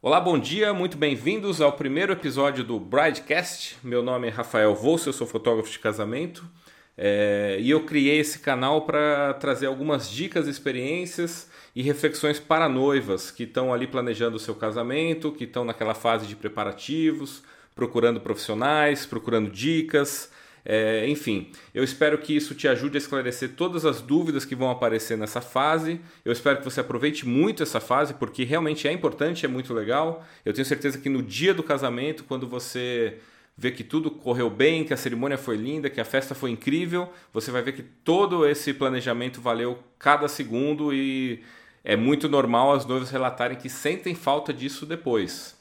Olá, 0.00 0.20
bom 0.20 0.38
dia, 0.38 0.72
muito 0.72 0.96
bem-vindos 0.96 1.60
ao 1.60 1.72
primeiro 1.72 2.12
episódio 2.12 2.62
do 2.62 2.78
Bridecast. 2.78 3.78
Meu 3.82 4.00
nome 4.00 4.28
é 4.28 4.30
Rafael 4.30 4.72
Volso, 4.72 5.08
eu 5.08 5.12
sou 5.12 5.26
fotógrafo 5.26 5.68
de 5.72 5.80
casamento 5.80 6.48
é, 6.96 7.56
e 7.58 7.68
eu 7.68 7.84
criei 7.84 8.20
esse 8.20 8.38
canal 8.38 8.82
para 8.82 9.34
trazer 9.34 9.66
algumas 9.66 10.08
dicas, 10.08 10.46
experiências 10.46 11.50
e 11.74 11.82
reflexões 11.82 12.38
para 12.38 12.68
noivas 12.68 13.32
que 13.32 13.42
estão 13.42 13.74
ali 13.74 13.88
planejando 13.88 14.36
o 14.36 14.38
seu 14.38 14.54
casamento, 14.54 15.32
que 15.32 15.42
estão 15.42 15.64
naquela 15.64 15.94
fase 15.94 16.28
de 16.28 16.36
preparativos, 16.36 17.42
procurando 17.74 18.20
profissionais, 18.20 19.04
procurando 19.04 19.50
dicas. 19.50 20.30
É, 20.70 21.08
enfim, 21.08 21.50
eu 21.74 21.82
espero 21.82 22.18
que 22.18 22.36
isso 22.36 22.54
te 22.54 22.68
ajude 22.68 22.98
a 22.98 23.00
esclarecer 23.00 23.54
todas 23.56 23.86
as 23.86 24.02
dúvidas 24.02 24.44
que 24.44 24.54
vão 24.54 24.70
aparecer 24.70 25.16
nessa 25.16 25.40
fase. 25.40 25.98
Eu 26.22 26.30
espero 26.30 26.58
que 26.58 26.64
você 26.64 26.80
aproveite 26.80 27.26
muito 27.26 27.62
essa 27.62 27.80
fase, 27.80 28.12
porque 28.12 28.44
realmente 28.44 28.86
é 28.86 28.92
importante, 28.92 29.46
é 29.46 29.48
muito 29.48 29.72
legal. 29.72 30.26
Eu 30.44 30.52
tenho 30.52 30.66
certeza 30.66 30.98
que 30.98 31.08
no 31.08 31.22
dia 31.22 31.54
do 31.54 31.62
casamento, 31.62 32.22
quando 32.24 32.46
você 32.46 33.16
vê 33.56 33.70
que 33.70 33.82
tudo 33.82 34.10
correu 34.10 34.50
bem, 34.50 34.84
que 34.84 34.92
a 34.92 34.96
cerimônia 34.98 35.38
foi 35.38 35.56
linda, 35.56 35.88
que 35.88 36.02
a 36.02 36.04
festa 36.04 36.34
foi 36.34 36.50
incrível, 36.50 37.10
você 37.32 37.50
vai 37.50 37.62
ver 37.62 37.72
que 37.72 37.82
todo 37.82 38.46
esse 38.46 38.74
planejamento 38.74 39.40
valeu 39.40 39.78
cada 39.98 40.28
segundo 40.28 40.92
e 40.92 41.42
é 41.82 41.96
muito 41.96 42.28
normal 42.28 42.74
as 42.74 42.84
noivas 42.84 43.10
relatarem 43.10 43.56
que 43.56 43.70
sentem 43.70 44.14
falta 44.14 44.52
disso 44.52 44.84
depois. 44.84 45.56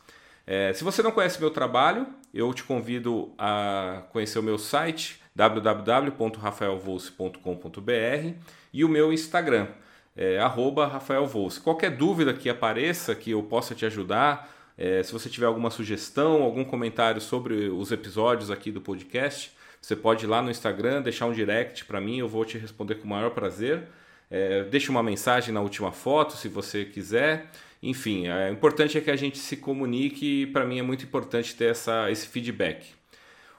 É, 0.45 0.73
se 0.73 0.83
você 0.83 1.01
não 1.01 1.11
conhece 1.11 1.39
meu 1.39 1.49
trabalho, 1.49 2.07
eu 2.33 2.53
te 2.53 2.63
convido 2.63 3.33
a 3.37 4.03
conhecer 4.11 4.39
o 4.39 4.43
meu 4.43 4.57
site 4.57 5.21
www.rafaelvolse.com.br 5.35 8.33
e 8.73 8.83
o 8.83 8.89
meu 8.89 9.13
Instagram, 9.13 9.67
é, 10.15 10.39
rafaelvolse. 10.39 11.61
Qualquer 11.61 11.95
dúvida 11.95 12.33
que 12.33 12.49
apareça, 12.49 13.13
que 13.13 13.29
eu 13.31 13.43
possa 13.43 13.75
te 13.75 13.85
ajudar, 13.85 14.51
é, 14.77 15.03
se 15.03 15.13
você 15.13 15.29
tiver 15.29 15.45
alguma 15.45 15.69
sugestão, 15.69 16.41
algum 16.43 16.63
comentário 16.63 17.21
sobre 17.21 17.69
os 17.69 17.91
episódios 17.91 18.49
aqui 18.51 18.71
do 18.71 18.81
podcast, 18.81 19.51
você 19.81 19.95
pode 19.95 20.25
ir 20.25 20.27
lá 20.27 20.41
no 20.41 20.51
Instagram, 20.51 21.01
deixar 21.01 21.27
um 21.27 21.31
direct 21.31 21.85
para 21.85 22.01
mim, 22.01 22.19
eu 22.19 22.27
vou 22.27 22.43
te 22.43 22.57
responder 22.57 22.95
com 22.95 23.05
o 23.05 23.09
maior 23.09 23.29
prazer. 23.31 23.87
É, 24.29 24.63
deixe 24.65 24.89
uma 24.89 25.01
mensagem 25.01 25.53
na 25.53 25.61
última 25.61 25.91
foto, 25.91 26.33
se 26.33 26.47
você 26.47 26.85
quiser. 26.85 27.49
Enfim, 27.81 28.27
é, 28.27 28.49
o 28.49 28.53
importante 28.53 28.97
é 28.97 29.01
que 29.01 29.11
a 29.11 29.15
gente 29.15 29.37
se 29.37 29.57
comunique 29.57 30.43
e 30.43 30.47
para 30.47 30.65
mim 30.65 30.79
é 30.79 30.81
muito 30.81 31.05
importante 31.05 31.55
ter 31.55 31.71
essa, 31.71 32.11
esse 32.11 32.27
feedback. 32.27 32.93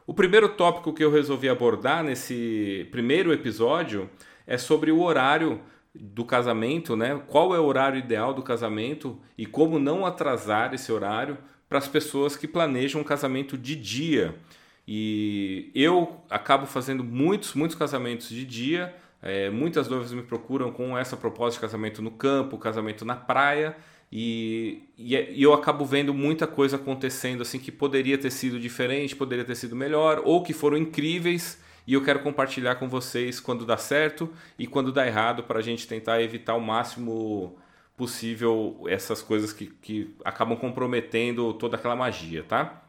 O 0.07 0.15
primeiro 0.15 0.49
tópico 0.49 0.93
que 0.93 1.05
eu 1.05 1.11
resolvi 1.11 1.49
abordar 1.49 2.03
nesse 2.03 2.89
primeiro 2.91 3.33
episódio 3.33 4.09
é 4.47 4.57
sobre 4.57 4.91
o 4.91 5.03
horário 5.03 5.61
do 5.95 6.25
casamento, 6.25 6.97
né? 6.97 7.21
Qual 7.27 7.55
é 7.55 7.61
o 7.61 7.65
horário 7.65 7.99
ideal 7.99 8.33
do 8.33 8.43
casamento 8.43 9.21
e 9.37 9.45
como 9.45 9.79
não 9.79 10.07
atrasar 10.07 10.73
esse 10.73 10.91
horário 10.91 11.37
para 11.69 11.79
as 11.79 11.87
pessoas 11.87 12.37
que 12.37 12.49
planejam 12.49 13.01
um 13.01 13.05
casamento 13.05 13.59
de 13.59 13.77
dia. 13.77 14.35
E 14.87 15.71
eu 15.75 16.23
acabo 16.31 16.65
fazendo 16.65 17.05
muitos, 17.05 17.53
muitos 17.53 17.77
casamentos 17.77 18.31
de 18.31 18.45
dia. 18.45 18.95
É, 19.21 19.51
muitas 19.51 19.89
noivas 19.89 20.13
me 20.13 20.23
procuram 20.23 20.71
com 20.71 20.97
essa 20.97 21.17
proposta 21.17 21.57
de 21.57 21.61
casamento 21.61 22.01
no 22.01 22.11
campo, 22.11 22.57
casamento 22.59 23.05
na 23.05 23.17
praia. 23.17 23.77
E, 24.11 24.83
e, 24.97 25.17
é, 25.17 25.31
e, 25.31 25.43
eu 25.43 25.53
acabo 25.53 25.85
vendo 25.85 26.15
muita 26.15 26.47
coisa 26.47 26.77
acontecendo 26.77 27.43
assim 27.43 27.59
que 27.59 27.71
poderia 27.71 28.17
ter 28.17 28.31
sido 28.31 28.59
diferente, 28.59 29.15
poderia 29.15 29.45
ter 29.45 29.55
sido 29.55 29.77
melhor, 29.77 30.23
ou 30.25 30.43
que 30.43 30.53
foram 30.53 30.77
incríveis 30.79 31.61
e 31.87 31.95
eu 31.95 32.05
quero 32.05 32.21
compartilhar 32.21 32.75
com 32.77 32.89
vocês 32.89 33.41
quando 33.41 33.65
dá 33.65 33.77
certo 33.77 34.31
e 34.59 34.67
quando 34.67 34.93
dá 34.93 35.07
errado 35.07 35.43
para 35.43 35.59
a 35.59 35.63
gente 35.63 35.87
tentar 35.87 36.23
evitar 36.23 36.55
o 36.55 36.61
máximo 36.61 37.59
possível 37.97 38.85
essas 38.87 39.21
coisas 39.23 39.53
que, 39.53 39.67
que 39.67 40.15
acabam 40.25 40.57
comprometendo 40.57 41.53
toda 41.55 41.77
aquela 41.77 41.97
magia, 41.97 42.45
tá? 42.45 42.88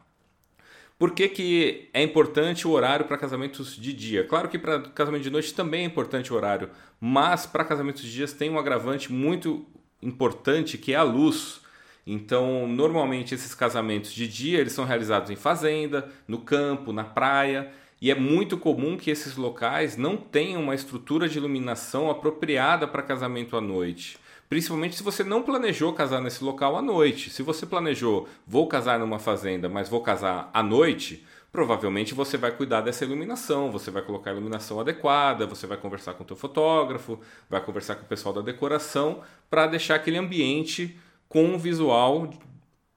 Por 1.00 1.12
que, 1.12 1.30
que 1.30 1.88
é 1.94 2.02
importante 2.02 2.68
o 2.68 2.72
horário 2.72 3.06
para 3.06 3.16
casamentos 3.16 3.74
de 3.74 3.90
dia? 3.90 4.22
Claro 4.22 4.50
que 4.50 4.58
para 4.58 4.82
casamento 4.82 5.22
de 5.22 5.30
noite 5.30 5.54
também 5.54 5.80
é 5.80 5.86
importante 5.86 6.30
o 6.30 6.36
horário, 6.36 6.68
mas 7.00 7.46
para 7.46 7.64
casamentos 7.64 8.02
de 8.02 8.12
dias 8.12 8.34
tem 8.34 8.50
um 8.50 8.58
agravante 8.58 9.10
muito 9.10 9.64
importante 10.02 10.76
que 10.76 10.92
é 10.92 10.96
a 10.96 11.02
luz. 11.02 11.62
Então, 12.06 12.68
normalmente 12.68 13.34
esses 13.34 13.54
casamentos 13.54 14.12
de 14.12 14.28
dia 14.28 14.58
eles 14.58 14.74
são 14.74 14.84
realizados 14.84 15.30
em 15.30 15.36
fazenda, 15.36 16.06
no 16.28 16.40
campo, 16.42 16.92
na 16.92 17.04
praia, 17.04 17.72
e 17.98 18.10
é 18.10 18.14
muito 18.14 18.58
comum 18.58 18.98
que 18.98 19.10
esses 19.10 19.36
locais 19.36 19.96
não 19.96 20.18
tenham 20.18 20.62
uma 20.62 20.74
estrutura 20.74 21.30
de 21.30 21.38
iluminação 21.38 22.10
apropriada 22.10 22.86
para 22.86 23.02
casamento 23.02 23.56
à 23.56 23.60
noite. 23.62 24.18
Principalmente 24.50 24.96
se 24.96 25.04
você 25.04 25.22
não 25.22 25.44
planejou 25.44 25.92
casar 25.92 26.20
nesse 26.20 26.42
local 26.42 26.76
à 26.76 26.82
noite. 26.82 27.30
Se 27.30 27.40
você 27.40 27.64
planejou, 27.64 28.28
vou 28.44 28.66
casar 28.66 28.98
numa 28.98 29.20
fazenda, 29.20 29.68
mas 29.68 29.88
vou 29.88 30.02
casar 30.02 30.50
à 30.52 30.60
noite, 30.60 31.24
provavelmente 31.52 32.14
você 32.14 32.36
vai 32.36 32.50
cuidar 32.50 32.80
dessa 32.80 33.04
iluminação, 33.04 33.70
você 33.70 33.92
vai 33.92 34.02
colocar 34.02 34.30
a 34.30 34.32
iluminação 34.32 34.80
adequada, 34.80 35.46
você 35.46 35.68
vai 35.68 35.76
conversar 35.78 36.14
com 36.14 36.24
o 36.24 36.26
teu 36.26 36.36
fotógrafo, 36.36 37.20
vai 37.48 37.60
conversar 37.60 37.94
com 37.94 38.02
o 38.02 38.08
pessoal 38.08 38.34
da 38.34 38.40
decoração 38.40 39.22
para 39.48 39.68
deixar 39.68 39.94
aquele 39.94 40.18
ambiente 40.18 40.98
com 41.28 41.44
um 41.44 41.56
visual 41.56 42.28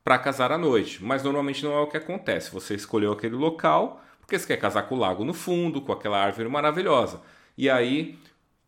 para 0.04 0.18
casar 0.18 0.52
à 0.52 0.58
noite. 0.58 1.04
Mas 1.04 1.22
normalmente 1.22 1.64
não 1.64 1.74
é 1.74 1.82
o 1.82 1.88
que 1.88 1.98
acontece. 1.98 2.50
Você 2.50 2.74
escolheu 2.74 3.12
aquele 3.12 3.36
local 3.36 4.04
porque 4.22 4.40
você 4.40 4.48
quer 4.48 4.58
casar 4.58 4.90
com 4.90 4.96
o 4.96 4.98
lago 4.98 5.24
no 5.24 5.36
fundo, 5.36 5.82
com 5.82 5.92
aquela 5.92 6.18
árvore 6.18 6.50
maravilhosa. 6.50 7.22
E 7.56 7.70
aí 7.70 8.18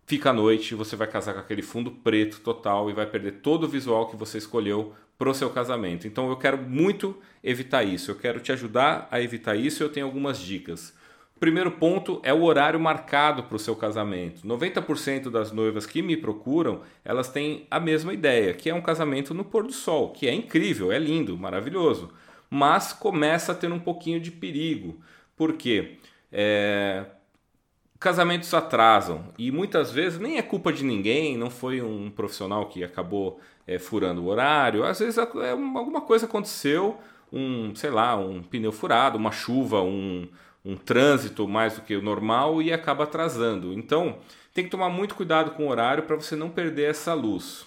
fica 0.05 0.29
a 0.29 0.33
noite, 0.33 0.75
você 0.75 0.95
vai 0.95 1.07
casar 1.07 1.33
com 1.33 1.39
aquele 1.39 1.61
fundo 1.61 1.91
preto 1.91 2.39
total 2.41 2.89
e 2.89 2.93
vai 2.93 3.05
perder 3.05 3.33
todo 3.33 3.63
o 3.65 3.69
visual 3.69 4.07
que 4.07 4.15
você 4.15 4.37
escolheu 4.37 4.93
para 5.17 5.29
o 5.29 5.33
seu 5.33 5.49
casamento. 5.49 6.07
Então 6.07 6.29
eu 6.29 6.37
quero 6.37 6.57
muito 6.57 7.17
evitar 7.43 7.83
isso, 7.83 8.11
eu 8.11 8.15
quero 8.15 8.39
te 8.39 8.51
ajudar 8.51 9.07
a 9.11 9.21
evitar 9.21 9.55
isso 9.55 9.81
eu 9.81 9.89
tenho 9.89 10.05
algumas 10.05 10.39
dicas. 10.39 10.93
O 11.35 11.39
primeiro 11.39 11.71
ponto 11.71 12.21
é 12.23 12.33
o 12.33 12.43
horário 12.43 12.79
marcado 12.79 13.43
para 13.43 13.57
o 13.57 13.59
seu 13.59 13.75
casamento. 13.75 14.47
90% 14.47 15.29
das 15.29 15.51
noivas 15.51 15.85
que 15.85 16.01
me 16.01 16.15
procuram, 16.15 16.81
elas 17.03 17.27
têm 17.27 17.67
a 17.69 17.77
mesma 17.77 18.13
ideia, 18.13 18.53
que 18.53 18.69
é 18.69 18.73
um 18.73 18.81
casamento 18.81 19.33
no 19.33 19.43
pôr 19.43 19.63
do 19.63 19.73
sol, 19.73 20.11
que 20.11 20.29
é 20.29 20.33
incrível, 20.33 20.93
é 20.93 20.97
lindo, 20.97 21.37
maravilhoso, 21.37 22.09
mas 22.49 22.93
começa 22.93 23.51
a 23.51 23.55
ter 23.55 23.69
um 23.69 23.79
pouquinho 23.79 24.19
de 24.19 24.31
perigo. 24.31 24.97
Por 25.35 25.53
quê? 25.53 25.97
É, 26.31 27.05
casamentos 27.99 28.53
atrasam 28.53 29.25
e 29.37 29.51
muitas 29.51 29.91
vezes 29.91 30.19
nem 30.19 30.37
é 30.37 30.41
culpa 30.41 30.71
de 30.71 30.83
ninguém, 30.83 31.37
não 31.37 31.49
foi 31.49 31.81
um 31.81 32.09
profissional 32.09 32.67
que 32.67 32.83
acabou 32.83 33.39
é, 33.65 33.79
furando 33.79 34.23
o 34.23 34.27
horário, 34.27 34.83
às 34.83 34.99
vezes 34.99 35.17
é, 35.17 35.51
alguma 35.51 36.01
coisa 36.01 36.25
aconteceu, 36.25 36.97
um, 37.31 37.73
sei 37.75 37.89
lá, 37.89 38.15
um 38.15 38.43
pneu 38.43 38.71
furado, 38.71 39.17
uma 39.17 39.31
chuva, 39.31 39.81
um, 39.81 40.27
um 40.63 40.75
trânsito 40.75 41.47
mais 41.47 41.75
do 41.75 41.81
que 41.81 41.95
o 41.95 42.01
normal 42.01 42.61
e 42.61 42.71
acaba 42.71 43.03
atrasando. 43.05 43.73
Então 43.73 44.17
tem 44.53 44.63
que 44.63 44.69
tomar 44.71 44.89
muito 44.89 45.15
cuidado 45.15 45.51
com 45.51 45.65
o 45.65 45.69
horário 45.69 46.03
para 46.03 46.15
você 46.15 46.35
não 46.35 46.49
perder 46.49 46.89
essa 46.89 47.13
luz. 47.13 47.65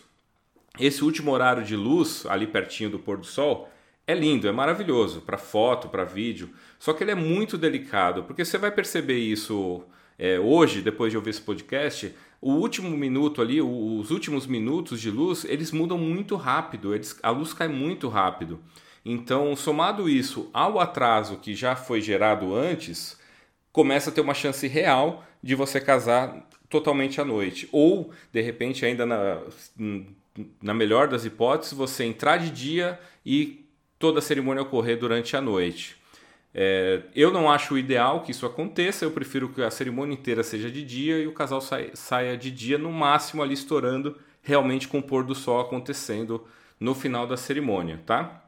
Esse 0.79 1.03
último 1.03 1.33
horário 1.33 1.65
de 1.65 1.75
luz, 1.75 2.25
ali 2.27 2.47
pertinho 2.47 2.91
do 2.91 2.99
pôr 2.99 3.19
do 3.19 3.27
sol, 3.27 3.69
é 4.07 4.15
lindo, 4.15 4.49
é 4.49 4.53
maravilhoso 4.53 5.21
para 5.21 5.37
foto, 5.37 5.89
para 5.89 6.05
vídeo. 6.05 6.51
Só 6.79 6.93
que 6.93 7.03
ele 7.03 7.11
é 7.11 7.17
muito 7.17 7.59
delicado, 7.59 8.23
porque 8.23 8.45
você 8.45 8.57
vai 8.57 8.71
perceber 8.71 9.19
isso 9.19 9.85
é, 10.19 10.39
hoje, 10.39 10.83
depois 10.83 11.13
de 11.13 11.17
ouvir 11.17 11.31
esse 11.31 11.41
podcast, 11.41 12.13
o 12.41 12.53
último 12.53 12.91
minuto 12.91 13.41
ali, 13.41 13.61
os 13.61 14.11
últimos 14.11 14.47
minutos 14.47 15.01
de 15.01 15.11
luz, 15.11 15.45
eles 15.45 15.71
mudam 15.71 15.99
muito 15.99 16.37
rápido, 16.37 16.95
eles, 16.95 17.19
a 17.23 17.31
luz 17.31 17.53
cai 17.53 17.69
muito 17.69 18.09
rápido. 18.09 18.61
Então, 19.05 19.55
somado 19.57 20.09
isso 20.09 20.51
ao 20.53 20.79
atraso 20.79 21.37
que 21.37 21.55
já 21.55 21.75
foi 21.75 22.01
gerado 22.01 22.55
antes, 22.55 23.19
começa 23.73 24.11
a 24.11 24.13
ter 24.13 24.21
uma 24.21 24.35
chance 24.35 24.67
real 24.67 25.25
de 25.43 25.55
você 25.55 25.81
casar 25.81 26.49
totalmente 26.69 27.21
à 27.21 27.25
noite. 27.25 27.69
Ou, 27.73 28.11
de 28.33 28.41
repente, 28.41 28.85
ainda 28.85 29.07
na, 29.07 29.41
na 30.61 30.75
melhor 30.75 31.09
das 31.09 31.25
hipóteses, 31.25 31.73
você 31.73 32.05
entrar 32.05 32.39
de 32.39 32.51
dia 32.51 32.99
e 33.25 33.65
toda 33.99 34.19
a 34.19 34.23
cerimônia 34.23 34.63
ocorrer 34.63 34.99
durante 34.99 35.37
a 35.37 35.41
noite. 35.41 35.97
É, 36.55 37.03
eu 37.15 37.31
não 37.31 37.51
acho 37.51 37.77
ideal 37.77 38.23
que 38.23 38.31
isso 38.31 38.47
aconteça, 38.47 39.05
eu 39.05 39.11
prefiro 39.11 39.49
que 39.49 39.63
a 39.63 39.71
cerimônia 39.71 40.15
inteira 40.15 40.43
seja 40.43 40.71
de 40.71 40.85
dia 40.85 41.19
e 41.19 41.27
o 41.27 41.33
casal 41.33 41.61
saia, 41.61 41.91
saia 41.95 42.37
de 42.37 42.51
dia, 42.51 42.79
no 42.79 42.91
máximo 42.91 43.43
ali 43.43 43.55
estourando, 43.55 44.17
realmente 44.43 44.89
com 44.89 44.99
o 44.99 45.03
pôr 45.03 45.25
do 45.25 45.35
sol 45.35 45.61
acontecendo 45.61 46.47
no 46.81 46.95
final 46.95 47.27
da 47.27 47.37
cerimônia, 47.37 48.01
tá? 48.07 48.45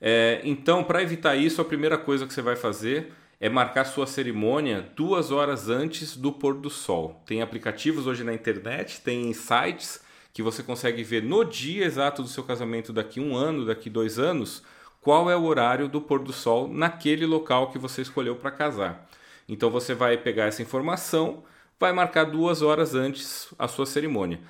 É, 0.00 0.40
então, 0.44 0.82
para 0.82 1.02
evitar 1.02 1.36
isso, 1.36 1.60
a 1.60 1.64
primeira 1.64 1.96
coisa 1.96 2.26
que 2.26 2.34
você 2.34 2.42
vai 2.42 2.56
fazer 2.56 3.12
é 3.40 3.48
marcar 3.48 3.84
sua 3.84 4.06
cerimônia 4.06 4.88
duas 4.94 5.30
horas 5.30 5.68
antes 5.68 6.16
do 6.16 6.32
pôr 6.32 6.54
do 6.54 6.70
sol. 6.70 7.22
Tem 7.26 7.40
aplicativos 7.42 8.06
hoje 8.06 8.22
na 8.22 8.34
internet, 8.34 9.00
tem 9.00 9.32
sites 9.32 10.00
que 10.32 10.42
você 10.42 10.62
consegue 10.62 11.02
ver 11.02 11.22
no 11.22 11.44
dia 11.44 11.84
exato 11.84 12.22
do 12.22 12.28
seu 12.28 12.42
casamento 12.42 12.92
daqui 12.92 13.20
um 13.20 13.36
ano, 13.36 13.66
daqui 13.66 13.90
dois 13.90 14.18
anos, 14.18 14.62
qual 15.02 15.28
é 15.28 15.36
o 15.36 15.42
horário 15.42 15.88
do 15.88 16.00
pôr 16.00 16.20
do 16.20 16.32
sol 16.32 16.68
naquele 16.68 17.26
local 17.26 17.70
que 17.70 17.78
você 17.78 18.00
escolheu 18.00 18.36
para 18.36 18.52
casar. 18.52 19.06
Então 19.48 19.68
você 19.68 19.94
vai 19.94 20.16
pegar 20.16 20.46
essa 20.46 20.62
informação, 20.62 21.42
vai 21.78 21.92
marcar 21.92 22.24
duas 22.24 22.62
horas 22.62 22.94
antes 22.94 23.52
a 23.58 23.66
sua 23.68 23.84
cerimônia. 23.84 24.40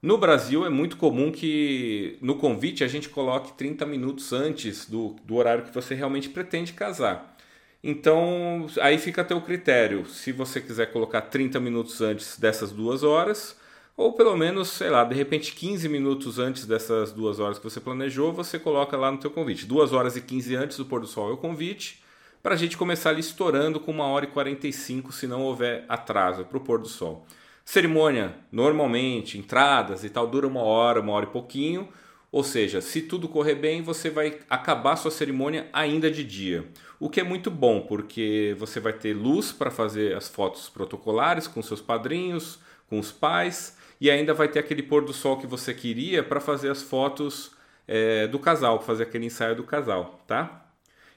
No 0.00 0.16
Brasil 0.16 0.64
é 0.64 0.70
muito 0.70 0.96
comum 0.96 1.32
que 1.32 2.16
no 2.22 2.36
convite 2.36 2.84
a 2.84 2.88
gente 2.88 3.08
coloque 3.08 3.52
30 3.54 3.84
minutos 3.84 4.32
antes 4.32 4.88
do, 4.88 5.16
do 5.24 5.34
horário 5.34 5.64
que 5.64 5.74
você 5.74 5.94
realmente 5.94 6.28
pretende 6.28 6.72
casar. 6.72 7.36
Então 7.82 8.66
aí 8.80 8.98
fica 8.98 9.22
a 9.22 9.24
teu 9.24 9.40
critério. 9.40 10.06
Se 10.06 10.30
você 10.30 10.60
quiser 10.60 10.92
colocar 10.92 11.22
30 11.22 11.58
minutos 11.58 12.00
antes 12.00 12.38
dessas 12.38 12.70
duas 12.70 13.02
horas, 13.02 13.56
ou 13.96 14.12
pelo 14.12 14.36
menos, 14.36 14.68
sei 14.68 14.90
lá, 14.90 15.04
de 15.04 15.14
repente 15.14 15.54
15 15.54 15.88
minutos 15.88 16.38
antes 16.38 16.66
dessas 16.66 17.12
duas 17.12 17.40
horas 17.40 17.58
que 17.58 17.64
você 17.64 17.80
planejou, 17.80 18.32
você 18.32 18.58
coloca 18.58 18.96
lá 18.96 19.10
no 19.10 19.18
teu 19.18 19.30
convite. 19.30 19.64
Duas 19.64 19.92
horas 19.92 20.16
e 20.16 20.20
15 20.20 20.54
antes 20.54 20.76
do 20.76 20.84
pôr 20.84 21.00
do 21.00 21.06
sol 21.06 21.30
é 21.30 21.32
o 21.32 21.38
convite, 21.38 22.02
para 22.42 22.54
a 22.54 22.58
gente 22.58 22.76
começar 22.76 23.10
ali 23.10 23.20
estourando 23.20 23.80
com 23.80 23.90
uma 23.90 24.06
hora 24.06 24.26
e 24.26 24.28
45 24.28 25.10
se 25.12 25.26
não 25.26 25.42
houver 25.42 25.84
atraso 25.88 26.44
para 26.44 26.58
o 26.58 26.60
pôr 26.60 26.78
do 26.78 26.88
sol. 26.88 27.26
Cerimônia, 27.64 28.36
normalmente, 28.52 29.38
entradas 29.38 30.04
e 30.04 30.10
tal, 30.10 30.28
dura 30.28 30.46
uma 30.46 30.62
hora, 30.62 31.00
uma 31.00 31.12
hora 31.12 31.24
e 31.24 31.30
pouquinho. 31.30 31.88
Ou 32.30 32.44
seja, 32.44 32.80
se 32.80 33.02
tudo 33.02 33.28
correr 33.28 33.56
bem, 33.56 33.82
você 33.82 34.10
vai 34.10 34.38
acabar 34.48 34.94
sua 34.94 35.10
cerimônia 35.10 35.68
ainda 35.72 36.08
de 36.10 36.22
dia. 36.22 36.68
O 37.00 37.08
que 37.10 37.18
é 37.18 37.24
muito 37.24 37.50
bom, 37.50 37.80
porque 37.80 38.54
você 38.58 38.78
vai 38.78 38.92
ter 38.92 39.14
luz 39.14 39.50
para 39.50 39.70
fazer 39.70 40.14
as 40.14 40.28
fotos 40.28 40.68
protocolares 40.68 41.48
com 41.48 41.62
seus 41.62 41.80
padrinhos, 41.80 42.60
com 42.88 43.00
os 43.00 43.10
pais, 43.10 43.76
e 44.00 44.10
ainda 44.10 44.34
vai 44.34 44.48
ter 44.48 44.58
aquele 44.58 44.82
pôr 44.82 45.04
do 45.04 45.12
sol 45.12 45.36
que 45.38 45.46
você 45.46 45.72
queria 45.72 46.22
para 46.22 46.40
fazer 46.40 46.70
as 46.70 46.82
fotos 46.82 47.52
é, 47.86 48.26
do 48.26 48.38
casal, 48.38 48.82
fazer 48.82 49.04
aquele 49.04 49.26
ensaio 49.26 49.56
do 49.56 49.64
casal, 49.64 50.22
tá? 50.26 50.64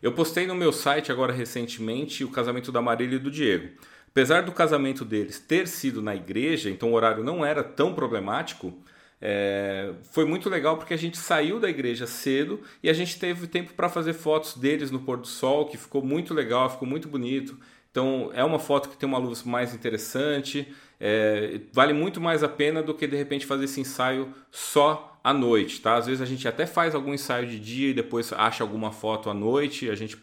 Eu 0.02 0.14
postei 0.14 0.48
no 0.48 0.56
meu 0.56 0.72
site 0.72 1.12
agora 1.12 1.34
recentemente 1.34 2.24
o 2.24 2.32
casamento 2.32 2.72
da 2.72 2.82
Marília 2.82 3.18
e 3.18 3.20
do 3.20 3.30
Diego. 3.30 3.70
Apesar 4.08 4.44
do 4.44 4.52
casamento 4.52 5.04
deles 5.04 5.40
ter 5.40 5.68
sido 5.68 6.02
na 6.02 6.16
igreja, 6.16 6.70
então 6.70 6.92
o 6.92 6.96
horário 6.96 7.24
não 7.24 7.46
era 7.46 7.64
tão 7.64 7.94
problemático, 7.94 8.74
é, 9.22 9.92
foi 10.12 10.24
muito 10.24 10.50
legal 10.50 10.78
porque 10.78 10.94
a 10.94 10.98
gente 10.98 11.18
saiu 11.18 11.60
da 11.60 11.70
igreja 11.70 12.08
cedo 12.08 12.62
e 12.82 12.90
a 12.90 12.94
gente 12.94 13.20
teve 13.20 13.48
tempo 13.48 13.74
para 13.74 13.90
fazer 13.90 14.14
fotos 14.14 14.56
deles 14.56 14.90
no 14.90 15.02
pôr 15.02 15.18
do 15.18 15.28
sol, 15.28 15.66
que 15.66 15.78
ficou 15.78 16.02
muito 16.02 16.34
legal, 16.34 16.70
ficou 16.70 16.88
muito 16.88 17.08
bonito. 17.08 17.58
Então 17.92 18.30
é 18.34 18.44
uma 18.44 18.60
foto 18.60 18.90
que 18.90 18.98
tem 18.98 19.08
uma 19.08 19.18
luz 19.18 19.44
mais 19.44 19.74
interessante, 19.74 20.68
é, 21.00 21.62
vale 21.74 21.94
muito 21.94 22.20
mais 22.20 22.44
a 22.44 22.50
pena 22.50 22.84
do 22.84 22.94
que 22.94 23.08
de 23.08 23.16
repente 23.16 23.46
fazer 23.46 23.66
esse 23.66 23.80
ensaio 23.80 24.34
só 24.52 25.20
à 25.24 25.34
noite, 25.34 25.82
tá? 25.82 25.96
Às 25.96 26.06
vezes 26.08 26.22
a 26.22 26.26
gente 26.26 26.48
até 26.48 26.66
faz 26.66 26.94
algum 26.94 27.14
ensaio 27.14 27.48
de 27.48 27.60
dia 27.60 27.90
e 27.90 27.94
depois 27.94 28.32
acha 28.34 28.64
alguma 28.64 28.92
foto 28.92 29.30
à 29.30 29.34
noite, 29.34 29.90
a 29.90 29.96
gente 29.96 30.18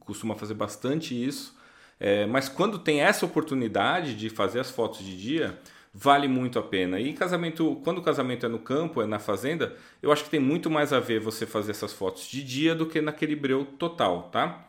costuma 0.00 0.34
fazer 0.34 0.54
bastante 0.54 1.14
isso. 1.14 1.56
É, 2.00 2.26
mas 2.26 2.48
quando 2.48 2.78
tem 2.78 3.00
essa 3.00 3.24
oportunidade 3.24 4.14
de 4.14 4.28
fazer 4.28 4.60
as 4.60 4.70
fotos 4.70 5.04
de 5.04 5.16
dia, 5.16 5.58
vale 5.92 6.26
muito 6.26 6.58
a 6.58 6.62
pena. 6.62 6.98
E 6.98 7.12
casamento, 7.12 7.80
quando 7.84 7.98
o 7.98 8.02
casamento 8.02 8.44
é 8.44 8.48
no 8.48 8.58
campo, 8.58 9.00
é 9.00 9.06
na 9.06 9.18
fazenda, 9.18 9.76
eu 10.02 10.10
acho 10.10 10.24
que 10.24 10.30
tem 10.30 10.40
muito 10.40 10.68
mais 10.68 10.92
a 10.92 10.98
ver 10.98 11.20
você 11.20 11.46
fazer 11.46 11.70
essas 11.70 11.92
fotos 11.92 12.26
de 12.26 12.42
dia 12.42 12.74
do 12.74 12.86
que 12.86 13.00
naquele 13.00 13.36
breu 13.36 13.64
total, 13.64 14.24
tá? 14.24 14.66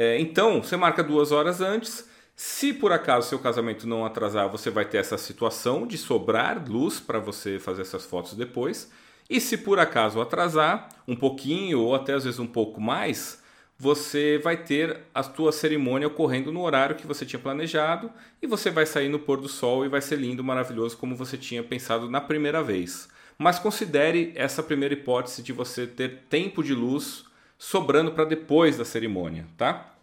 É, 0.00 0.16
então, 0.20 0.62
você 0.62 0.76
marca 0.76 1.02
duas 1.02 1.32
horas 1.32 1.60
antes. 1.60 2.08
Se 2.36 2.72
por 2.72 2.92
acaso 2.92 3.28
seu 3.28 3.38
casamento 3.40 3.84
não 3.84 4.06
atrasar, 4.06 4.48
você 4.48 4.70
vai 4.70 4.84
ter 4.84 4.98
essa 4.98 5.18
situação 5.18 5.88
de 5.88 5.98
sobrar 5.98 6.64
luz 6.70 7.00
para 7.00 7.18
você 7.18 7.58
fazer 7.58 7.82
essas 7.82 8.06
fotos 8.06 8.34
depois. 8.34 8.92
E 9.28 9.40
se 9.40 9.58
por 9.58 9.80
acaso 9.80 10.20
atrasar 10.20 10.88
um 11.08 11.16
pouquinho 11.16 11.80
ou 11.80 11.96
até 11.96 12.14
às 12.14 12.22
vezes 12.22 12.38
um 12.38 12.46
pouco 12.46 12.80
mais, 12.80 13.42
você 13.76 14.38
vai 14.38 14.56
ter 14.56 15.00
a 15.12 15.24
tua 15.24 15.50
cerimônia 15.50 16.06
ocorrendo 16.06 16.52
no 16.52 16.62
horário 16.62 16.94
que 16.94 17.06
você 17.06 17.26
tinha 17.26 17.40
planejado 17.40 18.08
e 18.40 18.46
você 18.46 18.70
vai 18.70 18.86
sair 18.86 19.08
no 19.08 19.18
pôr 19.18 19.40
do 19.40 19.48
sol 19.48 19.84
e 19.84 19.88
vai 19.88 20.00
ser 20.00 20.20
lindo, 20.20 20.44
maravilhoso 20.44 20.96
como 20.96 21.16
você 21.16 21.36
tinha 21.36 21.64
pensado 21.64 22.08
na 22.08 22.20
primeira 22.20 22.62
vez. 22.62 23.08
Mas 23.36 23.58
considere 23.58 24.30
essa 24.36 24.62
primeira 24.62 24.94
hipótese 24.94 25.42
de 25.42 25.52
você 25.52 25.88
ter 25.88 26.20
tempo 26.30 26.62
de 26.62 26.72
luz 26.72 27.26
sobrando 27.58 28.12
para 28.12 28.24
depois 28.24 28.76
da 28.78 28.84
cerimônia, 28.84 29.46
tá? 29.56 29.94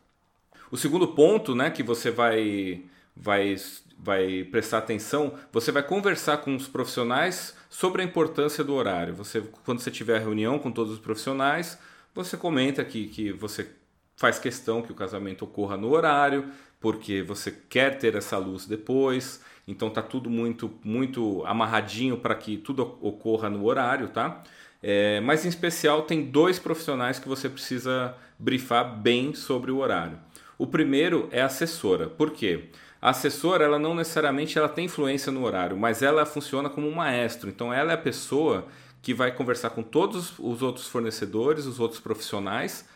O 0.70 0.78
segundo 0.78 1.08
ponto, 1.08 1.56
né, 1.56 1.70
que 1.70 1.82
você 1.82 2.12
vai 2.12 2.84
vai 3.16 3.56
vai 3.98 4.44
prestar 4.44 4.80
atenção, 4.80 5.34
você 5.52 5.72
vai 5.72 5.82
conversar 5.82 6.38
com 6.40 6.54
os 6.54 6.68
profissionais 6.68 7.56
sobre 7.70 8.02
a 8.02 8.06
importância 8.06 8.64
do 8.64 8.74
horário. 8.74 9.16
Você 9.16 9.42
quando 9.64 9.80
você 9.80 9.90
tiver 9.90 10.18
a 10.18 10.20
reunião 10.20 10.60
com 10.60 10.72
todos 10.72 10.94
os 10.94 11.00
profissionais, 11.00 11.80
você 12.14 12.36
comenta 12.36 12.84
que, 12.84 13.08
que 13.08 13.32
você 13.32 13.70
faz 14.18 14.38
questão 14.38 14.82
que 14.82 14.92
o 14.92 14.96
casamento 14.96 15.46
ocorra 15.46 15.78
no 15.78 15.92
horário, 15.92 16.50
porque 16.80 17.22
você 17.22 17.52
quer 17.52 17.98
ter 17.98 18.16
essa 18.16 18.38
luz 18.38 18.66
depois. 18.66 19.42
Então 19.68 19.90
tá 19.90 20.02
tudo 20.02 20.30
muito 20.30 20.72
muito 20.84 21.44
amarradinho 21.46 22.18
para 22.18 22.36
que 22.36 22.58
tudo 22.58 22.98
ocorra 23.02 23.50
no 23.50 23.66
horário, 23.66 24.10
tá? 24.10 24.44
É, 24.88 25.20
mas 25.22 25.44
em 25.44 25.50
especial 25.50 26.04
tem 26.04 26.24
dois 26.24 26.60
profissionais 26.60 27.18
que 27.18 27.28
você 27.28 27.50
precisa 27.50 28.16
brifar 28.38 28.84
bem 28.96 29.34
sobre 29.34 29.72
o 29.72 29.80
horário. 29.80 30.20
O 30.60 30.68
primeiro 30.68 31.28
é 31.32 31.42
a 31.42 31.48
assessora. 31.48 32.08
Por 32.08 32.30
quê? 32.30 32.66
A 33.02 33.10
assessora, 33.10 33.66
ela 33.66 33.80
não 33.80 33.96
necessariamente 33.96 34.60
ela 34.60 34.70
tem 34.70 34.86
influência 34.86 35.32
no 35.32 35.44
horário, 35.44 35.76
mas 35.76 36.04
ela 36.04 36.24
funciona 36.24 36.70
como 36.70 36.88
um 36.88 36.94
maestro. 36.94 37.50
Então 37.50 37.74
ela 37.74 37.94
é 37.94 37.96
a 37.96 37.98
pessoa 37.98 38.68
que 39.02 39.12
vai 39.12 39.32
conversar 39.32 39.72
com 39.72 39.82
todos 39.82 40.38
os 40.38 40.62
outros 40.62 40.88
fornecedores, 40.88 41.66
os 41.66 41.80
outros 41.80 42.00
profissionais, 42.00 42.88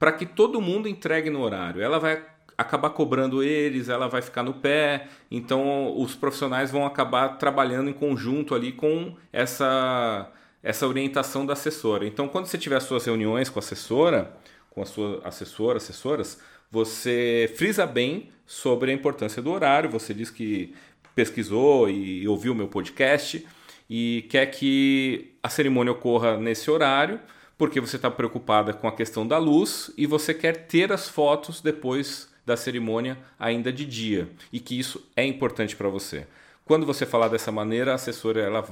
para 0.00 0.10
que 0.10 0.26
todo 0.26 0.60
mundo 0.60 0.88
entregue 0.88 1.30
no 1.30 1.42
horário. 1.42 1.80
Ela 1.80 2.00
vai 2.00 2.24
acabar 2.58 2.90
cobrando 2.90 3.40
eles, 3.40 3.88
ela 3.88 4.08
vai 4.08 4.20
ficar 4.20 4.42
no 4.42 4.54
pé, 4.54 5.06
então 5.30 5.96
os 5.96 6.16
profissionais 6.16 6.72
vão 6.72 6.84
acabar 6.84 7.38
trabalhando 7.38 7.88
em 7.88 7.92
conjunto 7.92 8.52
ali 8.52 8.72
com 8.72 9.14
essa, 9.32 10.28
essa 10.66 10.84
orientação 10.84 11.46
da 11.46 11.52
assessora. 11.52 12.04
Então, 12.04 12.26
quando 12.26 12.46
você 12.46 12.58
tiver 12.58 12.80
suas 12.80 13.04
reuniões 13.04 13.48
com 13.48 13.60
a 13.60 13.62
assessora, 13.62 14.36
com 14.68 14.82
a 14.82 14.84
sua 14.84 15.20
assessora, 15.22 15.76
assessoras, 15.76 16.40
você 16.68 17.54
frisa 17.56 17.86
bem 17.86 18.30
sobre 18.44 18.90
a 18.90 18.94
importância 18.94 19.40
do 19.40 19.52
horário, 19.52 19.88
você 19.88 20.12
diz 20.12 20.28
que 20.28 20.74
pesquisou 21.14 21.88
e 21.88 22.26
ouviu 22.26 22.52
o 22.52 22.54
meu 22.56 22.66
podcast 22.66 23.46
e 23.88 24.26
quer 24.28 24.46
que 24.46 25.36
a 25.40 25.48
cerimônia 25.48 25.92
ocorra 25.92 26.36
nesse 26.36 26.68
horário, 26.68 27.20
porque 27.56 27.80
você 27.80 27.94
está 27.94 28.10
preocupada 28.10 28.72
com 28.72 28.88
a 28.88 28.92
questão 28.92 29.24
da 29.24 29.38
luz 29.38 29.92
e 29.96 30.04
você 30.04 30.34
quer 30.34 30.66
ter 30.66 30.92
as 30.92 31.08
fotos 31.08 31.60
depois 31.60 32.28
da 32.44 32.56
cerimônia 32.56 33.16
ainda 33.38 33.72
de 33.72 33.84
dia 33.84 34.28
e 34.52 34.58
que 34.58 34.76
isso 34.76 35.08
é 35.14 35.24
importante 35.24 35.76
para 35.76 35.88
você. 35.88 36.26
Quando 36.64 36.84
você 36.84 37.06
falar 37.06 37.28
dessa 37.28 37.52
maneira, 37.52 37.92
a 37.92 37.94
assessora 37.94 38.40
ela 38.40 38.66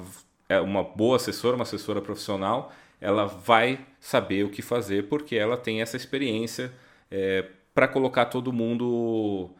uma 0.61 0.83
boa 0.83 1.17
assessora, 1.17 1.57
uma 1.57 1.63
assessora 1.63 2.01
profissional, 2.01 2.73
ela 3.01 3.27
vai 3.27 3.81
saber 4.01 4.45
o 4.45 4.51
que 4.51 4.63
fazer 4.63 5.09
porque 5.09 5.37
ela 5.37 5.57
tem 5.57 5.83
essa 5.83 5.97
experiência 5.97 6.73
é, 7.11 7.45
para 7.75 7.89
colocar 7.89 8.27
todo 8.27 8.53
mundo 8.53 9.51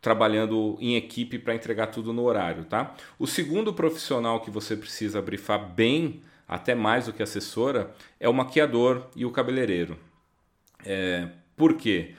trabalhando 0.00 0.76
em 0.80 0.96
equipe 0.96 1.38
para 1.38 1.54
entregar 1.54 1.88
tudo 1.88 2.12
no 2.12 2.22
horário, 2.24 2.64
tá? 2.64 2.94
O 3.18 3.26
segundo 3.26 3.72
profissional 3.72 4.40
que 4.40 4.50
você 4.50 4.76
precisa 4.76 5.20
brifar 5.20 5.58
bem, 5.58 6.22
até 6.48 6.74
mais 6.74 7.06
do 7.06 7.12
que 7.12 7.22
assessora, 7.22 7.92
é 8.18 8.28
o 8.28 8.32
maquiador 8.32 9.08
e 9.14 9.24
o 9.24 9.30
cabeleireiro. 9.30 9.98
É, 10.84 11.28
por 11.56 11.74
quê? 11.74 12.14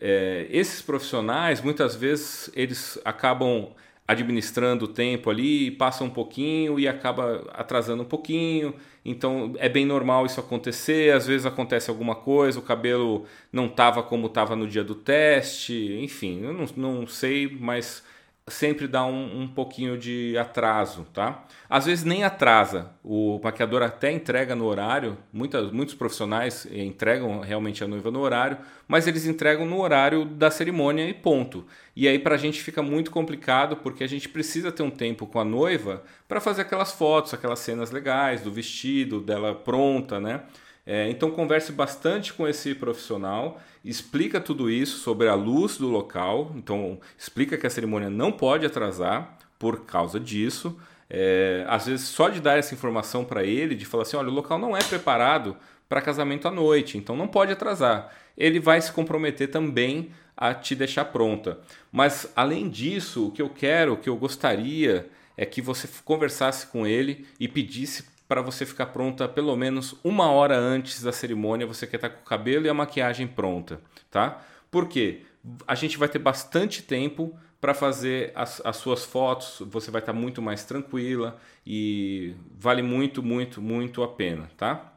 É, 0.00 0.46
esses 0.50 0.80
profissionais, 0.80 1.60
muitas 1.60 1.94
vezes, 1.94 2.50
eles 2.54 2.98
acabam 3.04 3.72
administrando 4.06 4.84
o 4.84 4.88
tempo 4.88 5.30
ali, 5.30 5.70
passa 5.70 6.04
um 6.04 6.10
pouquinho 6.10 6.78
e 6.78 6.86
acaba 6.86 7.44
atrasando 7.52 8.02
um 8.02 8.06
pouquinho. 8.06 8.74
Então 9.04 9.54
é 9.58 9.68
bem 9.68 9.84
normal 9.84 10.26
isso 10.26 10.40
acontecer. 10.40 11.12
Às 11.14 11.26
vezes 11.26 11.46
acontece 11.46 11.90
alguma 11.90 12.14
coisa, 12.14 12.58
o 12.58 12.62
cabelo 12.62 13.24
não 13.52 13.66
estava 13.66 14.02
como 14.02 14.26
estava 14.26 14.54
no 14.54 14.66
dia 14.66 14.84
do 14.84 14.94
teste, 14.94 15.98
enfim, 16.00 16.42
eu 16.42 16.52
não, 16.52 16.66
não 16.76 17.06
sei, 17.06 17.48
mas 17.60 18.04
sempre 18.46 18.86
dá 18.86 19.06
um, 19.06 19.42
um, 19.42 19.48
pouquinho 19.48 19.96
de 19.96 20.36
atraso, 20.36 21.06
tá? 21.14 21.46
Às 21.68 21.86
vezes 21.86 22.04
nem 22.04 22.24
atrasa, 22.24 22.90
o 23.02 23.40
maquiador 23.42 23.82
até 23.82 24.12
entrega 24.12 24.54
no 24.54 24.66
horário, 24.66 25.16
muitas, 25.32 25.72
muitos 25.72 25.94
profissionais 25.94 26.66
entregam 26.70 27.40
realmente 27.40 27.82
a 27.82 27.88
noiva 27.88 28.10
no 28.10 28.20
horário, 28.20 28.58
mas 28.86 29.06
eles 29.06 29.24
entregam 29.24 29.64
no 29.64 29.80
horário 29.80 30.26
da 30.26 30.50
cerimônia 30.50 31.08
e 31.08 31.14
ponto. 31.14 31.66
E 31.96 32.06
aí 32.06 32.18
para 32.18 32.34
a 32.34 32.38
gente 32.38 32.62
fica 32.62 32.82
muito 32.82 33.10
complicado 33.10 33.76
porque 33.76 34.04
a 34.04 34.08
gente 34.08 34.28
precisa 34.28 34.70
ter 34.70 34.82
um 34.82 34.90
tempo 34.90 35.26
com 35.26 35.40
a 35.40 35.44
noiva 35.44 36.02
para 36.28 36.40
fazer 36.40 36.62
aquelas 36.62 36.92
fotos, 36.92 37.32
aquelas 37.32 37.60
cenas 37.60 37.90
legais 37.90 38.42
do 38.42 38.52
vestido, 38.52 39.22
dela 39.22 39.54
pronta, 39.54 40.20
né? 40.20 40.42
É, 40.86 41.08
então 41.08 41.30
converse 41.30 41.72
bastante 41.72 42.32
com 42.32 42.46
esse 42.46 42.74
profissional, 42.74 43.60
explica 43.84 44.38
tudo 44.40 44.70
isso 44.70 44.98
sobre 44.98 45.28
a 45.28 45.34
luz 45.34 45.78
do 45.78 45.88
local, 45.88 46.52
então 46.54 46.98
explica 47.18 47.56
que 47.56 47.66
a 47.66 47.70
cerimônia 47.70 48.10
não 48.10 48.30
pode 48.30 48.66
atrasar 48.66 49.38
por 49.58 49.84
causa 49.86 50.20
disso. 50.20 50.78
É, 51.08 51.64
às 51.68 51.86
vezes 51.86 52.08
só 52.08 52.28
de 52.28 52.40
dar 52.40 52.58
essa 52.58 52.74
informação 52.74 53.24
para 53.24 53.44
ele, 53.44 53.74
de 53.74 53.84
falar 53.84 54.02
assim, 54.02 54.16
olha, 54.16 54.28
o 54.28 54.34
local 54.34 54.58
não 54.58 54.76
é 54.76 54.82
preparado 54.82 55.56
para 55.88 56.02
casamento 56.02 56.48
à 56.48 56.50
noite, 56.50 56.98
então 56.98 57.16
não 57.16 57.28
pode 57.28 57.52
atrasar. 57.52 58.12
Ele 58.36 58.58
vai 58.58 58.80
se 58.80 58.92
comprometer 58.92 59.50
também 59.50 60.10
a 60.36 60.52
te 60.52 60.74
deixar 60.74 61.06
pronta. 61.06 61.58
Mas 61.92 62.30
além 62.34 62.68
disso, 62.68 63.28
o 63.28 63.30
que 63.30 63.40
eu 63.40 63.48
quero, 63.48 63.92
o 63.92 63.96
que 63.96 64.08
eu 64.08 64.16
gostaria 64.16 65.08
é 65.36 65.46
que 65.46 65.62
você 65.62 65.88
conversasse 66.04 66.66
com 66.66 66.86
ele 66.86 67.26
e 67.38 67.48
pedisse 67.48 68.04
para 68.28 68.40
você 68.40 68.64
ficar 68.64 68.86
pronta 68.86 69.28
pelo 69.28 69.54
menos 69.56 69.94
uma 70.02 70.30
hora 70.30 70.56
antes 70.56 71.02
da 71.02 71.12
cerimônia. 71.12 71.66
Você 71.66 71.86
quer 71.86 71.96
estar 71.96 72.08
tá 72.08 72.14
com 72.14 72.22
o 72.22 72.24
cabelo 72.24 72.66
e 72.66 72.68
a 72.68 72.74
maquiagem 72.74 73.26
pronta, 73.26 73.80
tá? 74.10 74.42
Por 74.70 74.88
quê? 74.88 75.22
A 75.66 75.74
gente 75.74 75.98
vai 75.98 76.08
ter 76.08 76.18
bastante 76.18 76.82
tempo 76.82 77.38
para 77.60 77.72
fazer 77.72 78.32
as, 78.34 78.60
as, 78.64 78.76
suas 78.76 79.04
fotos, 79.04 79.62
você 79.70 79.90
vai 79.90 80.02
estar 80.02 80.12
tá 80.12 80.18
muito 80.18 80.42
mais 80.42 80.64
tranquila 80.64 81.38
e 81.66 82.34
vale 82.58 82.82
muito, 82.82 83.22
muito, 83.22 83.62
muito 83.62 84.02
a 84.02 84.08
pena, 84.08 84.50
tá? 84.56 84.92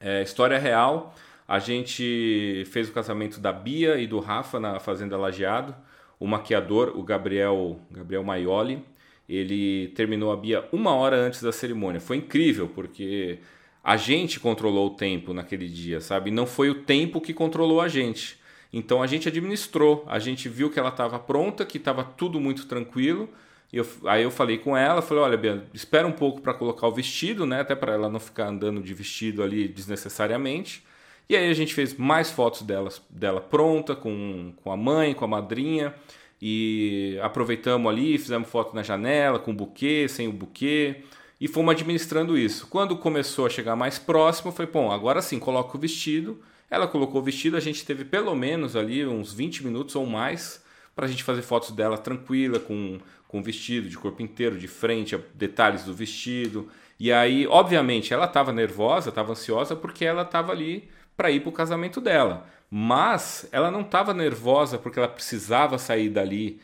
É, 0.00 0.22
história 0.22 0.58
real, 0.58 1.14
a 1.46 1.58
gente 1.58 2.64
fez 2.70 2.88
o 2.88 2.92
casamento 2.92 3.38
da 3.38 3.52
Bia 3.52 3.98
e 3.98 4.06
do 4.06 4.18
Rafa 4.18 4.58
na 4.58 4.80
Fazenda 4.80 5.18
Lajeado. 5.18 5.74
O 6.18 6.26
maquiador, 6.26 6.92
o 6.96 7.02
Gabriel, 7.02 7.80
Gabriel 7.90 8.22
Maioli, 8.22 8.82
ele 9.30 9.88
terminou 9.94 10.32
a 10.32 10.36
Bia 10.36 10.64
uma 10.72 10.92
hora 10.92 11.16
antes 11.16 11.40
da 11.40 11.52
cerimônia. 11.52 12.00
Foi 12.00 12.16
incrível, 12.16 12.68
porque 12.68 13.38
a 13.82 13.96
gente 13.96 14.40
controlou 14.40 14.88
o 14.88 14.96
tempo 14.96 15.32
naquele 15.32 15.68
dia, 15.68 16.00
sabe? 16.00 16.32
Não 16.32 16.46
foi 16.46 16.68
o 16.68 16.82
tempo 16.82 17.20
que 17.20 17.32
controlou 17.32 17.80
a 17.80 17.86
gente. 17.86 18.40
Então 18.72 19.00
a 19.00 19.06
gente 19.06 19.28
administrou, 19.28 20.04
a 20.08 20.18
gente 20.18 20.48
viu 20.48 20.68
que 20.68 20.80
ela 20.80 20.88
estava 20.88 21.16
pronta, 21.16 21.64
que 21.64 21.78
estava 21.78 22.02
tudo 22.02 22.40
muito 22.40 22.66
tranquilo. 22.66 23.28
Eu, 23.72 23.86
aí 24.04 24.24
eu 24.24 24.32
falei 24.32 24.58
com 24.58 24.76
ela, 24.76 25.00
falei, 25.00 25.22
olha, 25.22 25.36
Bia, 25.36 25.64
espera 25.72 26.08
um 26.08 26.12
pouco 26.12 26.40
para 26.40 26.52
colocar 26.52 26.88
o 26.88 26.92
vestido, 26.92 27.46
né? 27.46 27.60
Até 27.60 27.76
para 27.76 27.92
ela 27.92 28.08
não 28.08 28.18
ficar 28.18 28.48
andando 28.48 28.82
de 28.82 28.92
vestido 28.92 29.44
ali 29.44 29.68
desnecessariamente. 29.68 30.84
E 31.28 31.36
aí 31.36 31.48
a 31.48 31.54
gente 31.54 31.72
fez 31.72 31.94
mais 31.94 32.32
fotos 32.32 32.62
dela, 32.62 32.90
dela 33.08 33.40
pronta, 33.40 33.94
com, 33.94 34.52
com 34.56 34.72
a 34.72 34.76
mãe, 34.76 35.14
com 35.14 35.24
a 35.24 35.28
madrinha 35.28 35.94
e 36.40 37.18
aproveitamos 37.22 37.90
ali, 37.90 38.18
fizemos 38.18 38.48
foto 38.48 38.74
na 38.74 38.82
janela 38.82 39.38
com 39.38 39.54
buquê, 39.54 40.06
sem 40.08 40.26
o 40.28 40.32
buquê 40.32 41.02
e 41.40 41.48
fomos 41.48 41.72
administrando 41.72 42.36
isso. 42.36 42.66
Quando 42.66 42.96
começou 42.96 43.46
a 43.46 43.50
chegar 43.50 43.74
mais 43.74 43.98
próximo, 43.98 44.52
foi 44.52 44.66
bom, 44.66 44.92
agora 44.92 45.22
sim, 45.22 45.38
coloca 45.38 45.76
o 45.76 45.80
vestido. 45.80 46.38
Ela 46.70 46.86
colocou 46.86 47.20
o 47.20 47.24
vestido, 47.24 47.56
a 47.56 47.60
gente 47.60 47.84
teve 47.84 48.04
pelo 48.04 48.34
menos 48.34 48.76
ali 48.76 49.04
uns 49.06 49.32
20 49.32 49.64
minutos 49.64 49.96
ou 49.96 50.06
mais 50.06 50.62
para 50.94 51.06
a 51.06 51.08
gente 51.08 51.24
fazer 51.24 51.42
fotos 51.42 51.70
dela 51.70 51.96
tranquila, 51.96 52.60
com, 52.60 52.98
com 53.26 53.42
vestido 53.42 53.88
de 53.88 53.96
corpo 53.96 54.22
inteiro, 54.22 54.58
de 54.58 54.68
frente, 54.68 55.18
detalhes 55.34 55.84
do 55.84 55.94
vestido. 55.94 56.68
E 56.98 57.10
aí, 57.10 57.46
obviamente, 57.46 58.12
ela 58.12 58.26
estava 58.26 58.52
nervosa, 58.52 59.08
estava 59.08 59.32
ansiosa 59.32 59.74
porque 59.74 60.04
ela 60.04 60.22
estava 60.22 60.52
ali 60.52 60.90
para 61.16 61.30
ir 61.30 61.40
para 61.40 61.48
o 61.48 61.52
casamento 61.52 62.00
dela. 62.00 62.46
Mas 62.70 63.48
ela 63.50 63.70
não 63.70 63.80
estava 63.80 64.14
nervosa 64.14 64.78
porque 64.78 64.98
ela 64.98 65.08
precisava 65.08 65.76
sair 65.78 66.08
dali 66.08 66.60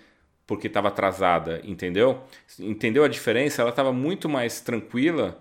porque 0.46 0.68
estava 0.68 0.88
atrasada, 0.88 1.60
entendeu? 1.64 2.22
Entendeu 2.58 3.02
a 3.02 3.08
diferença? 3.08 3.62
Ela 3.62 3.70
estava 3.70 3.92
muito 3.92 4.28
mais 4.28 4.60
tranquila 4.60 5.40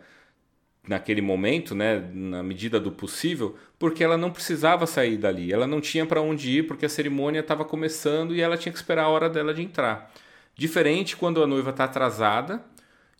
naquele 0.88 1.22
momento, 1.22 1.76
né, 1.76 2.00
na 2.14 2.44
medida 2.44 2.80
do 2.80 2.92
possível, 2.92 3.56
porque 3.78 4.04
ela 4.04 4.18
não 4.18 4.32
precisava 4.32 4.88
sair 4.88 5.18
dali. 5.18 5.52
Ela 5.54 5.68
não 5.68 5.82
tinha 5.82 6.06
para 6.06 6.22
onde 6.22 6.60
ir 6.60 6.68
porque 6.68 6.86
a 6.86 6.90
cerimônia 6.90 7.40
estava 7.40 7.66
começando 7.66 8.36
e 8.36 8.42
ela 8.42 8.58
tinha 8.58 8.72
que 8.72 8.78
esperar 8.78 9.04
a 9.06 9.10
hora 9.10 9.30
dela 9.30 9.54
de 9.54 9.62
entrar. 9.62 10.12
Diferente 10.56 11.16
quando 11.16 11.44
a 11.44 11.48
noiva 11.48 11.72
está 11.72 11.84
atrasada 11.84 12.64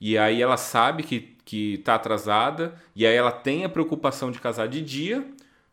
e 0.02 0.18
aí 0.18 0.42
ela 0.42 0.58
sabe 0.58 1.04
que 1.04 1.36
que 1.46 1.76
está 1.76 1.94
atrasada 1.96 2.74
e 2.96 3.06
aí 3.06 3.16
ela 3.16 3.32
tem 3.32 3.64
a 3.64 3.70
preocupação 3.70 4.32
de 4.32 4.42
casar 4.42 4.68
de 4.68 4.82
dia 4.82 5.24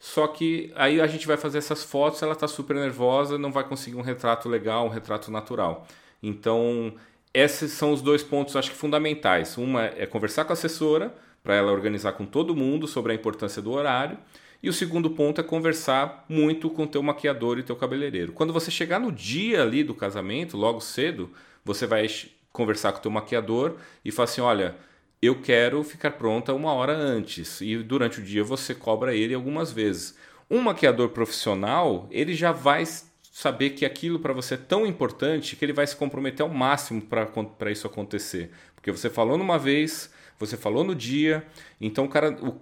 só 0.05 0.27
que 0.27 0.73
aí 0.75 1.01
a 1.01 1.07
gente 1.07 1.29
vai 1.29 1.37
fazer 1.37 1.59
essas 1.59 1.85
fotos, 1.85 2.21
ela 2.25 2.33
está 2.33 2.49
super 2.49 2.75
nervosa, 2.75 3.39
não 3.39 3.53
vai 3.53 3.63
conseguir 3.63 3.97
um 3.97 4.03
retrato 4.03 4.49
legal, 4.49 4.85
um 4.85 4.89
retrato 4.89 5.31
natural. 5.31 5.87
Então, 6.21 6.93
esses 7.33 7.71
são 7.71 7.93
os 7.93 8.03
dois 8.03 8.21
pontos, 8.21 8.57
acho 8.57 8.73
que 8.73 8.77
fundamentais. 8.77 9.57
Uma 9.57 9.85
é 9.85 10.05
conversar 10.05 10.45
com 10.45 10.53
a 10.53 10.55
assessora, 10.55 11.15
para 11.41 11.55
ela 11.55 11.71
organizar 11.71 12.15
com 12.15 12.27
todo 12.27 12.53
mundo 12.53 12.89
sobre 12.89 13.13
a 13.13 13.15
importância 13.15 13.63
do 13.63 13.71
horário. 13.71 14.19
E 14.61 14.69
o 14.69 14.73
segundo 14.73 15.09
ponto 15.09 15.41
é 15.41 15.45
conversar 15.45 16.25
muito 16.29 16.69
com 16.69 16.85
teu 16.85 17.01
maquiador 17.01 17.61
e 17.61 17.63
teu 17.63 17.77
cabeleireiro. 17.77 18.33
Quando 18.33 18.53
você 18.53 18.73
chegar 18.73 18.99
no 18.99 19.13
dia 19.13 19.63
ali 19.63 19.85
do 19.85 19.95
casamento, 19.95 20.57
logo 20.57 20.81
cedo, 20.81 21.31
você 21.65 21.87
vai 21.87 22.09
conversar 22.53 22.91
com 22.91 22.99
o 22.99 23.03
teu 23.03 23.11
maquiador 23.13 23.77
e 24.05 24.11
falar 24.11 24.25
assim, 24.25 24.41
olha, 24.41 24.75
eu 25.23 25.41
quero 25.41 25.85
ficar 25.85 26.11
pronta 26.11 26.52
uma 26.52 26.73
hora 26.73 26.93
antes. 26.93 27.61
E 27.61 27.79
durante 27.79 28.19
o 28.19 28.25
dia 28.25 28.43
você 28.43 28.75
cobra 28.75 29.14
ele 29.14 29.33
algumas 29.33 29.71
vezes. 29.71 30.17
Um 30.50 30.61
maquiador 30.61 31.11
profissional, 31.11 32.09
ele 32.11 32.35
já 32.35 32.50
vai 32.50 32.85
saber 33.31 33.71
que 33.71 33.87
aquilo 33.87 34.19
para 34.19 34.33
você 34.33 34.55
é 34.55 34.59
tão 34.59 34.85
importante 34.85 35.55
que 35.55 35.64
ele 35.64 35.73
vai 35.73 35.87
se 35.87 35.97
comprometer 35.97 36.43
ao 36.43 36.52
máximo 36.52 37.00
para 37.00 37.71
isso 37.71 37.87
acontecer. 37.87 38.50
Porque 38.75 38.91
você 38.91 39.09
falou 39.09 39.38
numa 39.38 39.59
vez, 39.59 40.12
você 40.38 40.57
falou 40.57 40.83
no 40.83 40.95
dia, 40.95 41.47
então 41.81 42.09
cara, 42.09 42.37
o, 42.43 42.59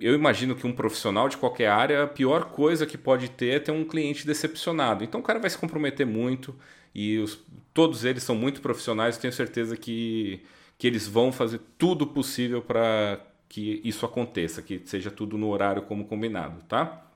eu 0.00 0.14
imagino 0.14 0.54
que 0.54 0.66
um 0.66 0.72
profissional 0.72 1.30
de 1.30 1.38
qualquer 1.38 1.68
área, 1.68 2.02
a 2.02 2.06
pior 2.06 2.44
coisa 2.44 2.86
que 2.86 2.98
pode 2.98 3.30
ter 3.30 3.56
é 3.56 3.58
ter 3.58 3.72
um 3.72 3.84
cliente 3.84 4.26
decepcionado. 4.26 5.02
Então 5.02 5.20
o 5.20 5.24
cara 5.24 5.38
vai 5.38 5.48
se 5.48 5.56
comprometer 5.58 6.06
muito 6.06 6.54
e 6.98 7.18
os, 7.18 7.38
todos 7.74 8.06
eles 8.06 8.22
são 8.22 8.34
muito 8.34 8.62
profissionais, 8.62 9.18
tenho 9.18 9.32
certeza 9.32 9.76
que 9.76 10.42
que 10.78 10.86
eles 10.86 11.06
vão 11.08 11.32
fazer 11.32 11.60
tudo 11.78 12.06
possível 12.06 12.60
para 12.60 13.18
que 13.48 13.80
isso 13.82 14.04
aconteça, 14.04 14.60
que 14.60 14.82
seja 14.84 15.10
tudo 15.10 15.38
no 15.38 15.48
horário 15.48 15.82
como 15.82 16.04
combinado, 16.04 16.62
tá? 16.68 17.06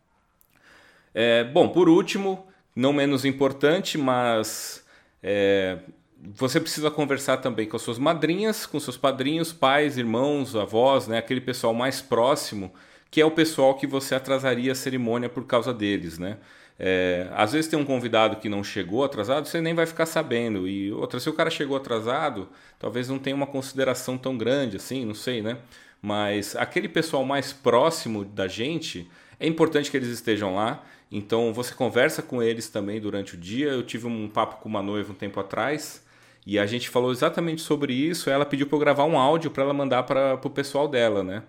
É, 1.13 1.45
bom, 1.45 1.69
por 1.69 1.89
último, 1.89 2.47
não 2.75 2.93
menos 2.93 3.25
importante, 3.25 3.99
mas 3.99 4.83
é, 5.23 5.79
você 6.19 6.61
precisa 6.61 6.91
conversar 6.91 7.39
também 7.39 7.69
com 7.69 7.77
as 7.77 7.83
suas 7.83 7.99
madrinhas, 7.99 8.65
com 8.65 8.81
seus 8.81 8.97
padrinhos, 8.97 9.53
pais, 9.53 9.99
irmãos, 9.99 10.57
avós, 10.57 11.07
né? 11.07 11.19
aquele 11.19 11.41
pessoal 11.41 11.75
mais 11.75 12.01
próximo, 12.01 12.73
que 13.11 13.21
é 13.21 13.27
o 13.27 13.31
pessoal 13.31 13.75
que 13.75 13.87
você 13.87 14.15
atrasaria 14.15 14.73
a 14.73 14.75
cerimônia 14.75 15.29
por 15.29 15.45
causa 15.45 15.75
deles, 15.75 16.19
né? 16.19 16.39
É, 16.83 17.29
às 17.33 17.53
vezes 17.53 17.69
tem 17.69 17.79
um 17.79 17.85
convidado 17.85 18.37
que 18.37 18.49
não 18.49 18.65
chegou 18.65 19.05
atrasado, 19.05 19.47
você 19.47 19.61
nem 19.61 19.75
vai 19.75 19.85
ficar 19.85 20.07
sabendo. 20.07 20.67
E 20.67 20.91
outra, 20.91 21.21
se 21.21 21.29
o 21.29 21.33
cara 21.35 21.51
chegou 21.51 21.77
atrasado, 21.77 22.49
talvez 22.79 23.07
não 23.07 23.19
tenha 23.19 23.37
uma 23.37 23.47
consideração 23.47 24.17
tão 24.17 24.39
grande 24.39 24.79
assim, 24.79 25.05
não 25.05 25.15
sei, 25.15 25.43
né? 25.43 25.59
Mas 26.01 26.57
aquele 26.57 26.89
pessoal 26.89 27.23
mais 27.23 27.53
próximo 27.53 28.25
da 28.25 28.49
gente, 28.49 29.07
é 29.39 29.47
importante 29.47 29.91
que 29.91 29.97
eles 29.99 30.09
estejam 30.09 30.55
lá. 30.55 30.83
Então 31.13 31.53
você 31.53 31.75
conversa 31.75 32.23
com 32.23 32.43
eles 32.43 32.71
também 32.71 32.99
durante 32.99 33.35
o 33.35 33.37
dia. 33.37 33.69
Eu 33.69 33.83
tive 33.83 34.07
um 34.07 34.27
papo 34.27 34.57
com 34.63 34.69
uma 34.69 34.83
noiva 34.83 35.13
um 35.13 35.15
tempo 35.15 35.39
atrás 35.39 36.03
e 36.47 36.59
a 36.59 36.65
gente 36.65 36.89
falou 36.89 37.13
exatamente 37.13 37.61
sobre 37.61 37.93
isso. 37.93 38.31
Ela 38.31 38.47
pediu 38.47 38.67
para 38.67 38.77
eu 38.77 38.81
gravar 38.81 39.05
um 39.05 39.19
áudio 39.19 39.51
para 39.51 39.65
ela 39.65 39.75
mandar 39.75 40.05
para 40.05 40.41
o 40.43 40.51
pessoal 40.51 40.89
dela, 40.89 41.23
né? 41.23 41.43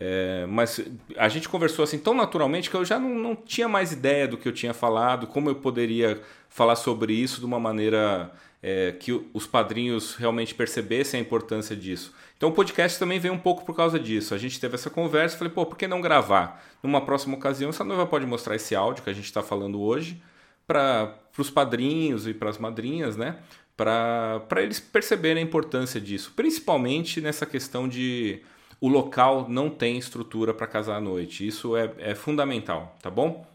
É, 0.00 0.46
mas 0.46 0.80
a 1.16 1.28
gente 1.28 1.48
conversou 1.48 1.82
assim 1.82 1.98
tão 1.98 2.14
naturalmente 2.14 2.70
que 2.70 2.76
eu 2.76 2.84
já 2.84 3.00
não, 3.00 3.10
não, 3.16 3.34
tinha 3.34 3.68
mais 3.68 3.90
ideia 3.90 4.28
do 4.28 4.36
que 4.36 4.46
eu 4.46 4.52
tinha 4.52 4.72
falado, 4.72 5.26
como 5.26 5.50
eu 5.50 5.56
poderia 5.56 6.20
falar 6.48 6.76
sobre 6.76 7.12
isso 7.12 7.40
de 7.40 7.46
uma 7.46 7.58
maneira 7.58 8.30
é, 8.62 8.92
que 8.92 9.12
os 9.34 9.44
padrinhos 9.44 10.14
realmente 10.14 10.54
percebessem 10.54 11.18
a 11.18 11.20
importância 11.20 11.74
disso. 11.74 12.14
Então 12.36 12.48
o 12.50 12.52
podcast 12.52 12.96
também 12.96 13.18
veio 13.18 13.34
um 13.34 13.38
pouco 13.38 13.64
por 13.64 13.74
causa 13.74 13.98
disso. 13.98 14.34
A 14.34 14.38
gente 14.38 14.60
teve 14.60 14.76
essa 14.76 14.88
conversa 14.88 15.34
e 15.34 15.38
falei, 15.38 15.52
pô, 15.52 15.66
por 15.66 15.76
que 15.76 15.88
não 15.88 16.00
gravar? 16.00 16.64
Numa 16.80 17.00
próxima 17.00 17.34
ocasião, 17.34 17.70
essa 17.70 17.82
noiva 17.82 18.06
pode 18.06 18.24
mostrar 18.24 18.54
esse 18.54 18.76
áudio 18.76 19.02
que 19.02 19.10
a 19.10 19.14
gente 19.14 19.24
está 19.24 19.42
falando 19.42 19.80
hoje 19.80 20.22
para 20.64 21.12
os 21.36 21.50
padrinhos 21.50 22.28
e 22.28 22.34
para 22.34 22.50
as 22.50 22.58
madrinhas, 22.58 23.16
né? 23.16 23.38
Para 23.76 24.62
eles 24.62 24.78
perceberem 24.78 25.42
a 25.42 25.46
importância 25.46 26.00
disso, 26.00 26.32
principalmente 26.36 27.20
nessa 27.20 27.46
questão 27.46 27.88
de 27.88 28.42
o 28.80 28.88
local 28.88 29.48
não 29.48 29.70
tem 29.70 29.98
estrutura 29.98 30.54
para 30.54 30.66
casar 30.66 30.96
à 30.96 31.00
noite. 31.00 31.46
Isso 31.46 31.76
é, 31.76 31.92
é 31.98 32.14
fundamental, 32.14 32.96
tá 33.02 33.10
bom? 33.10 33.46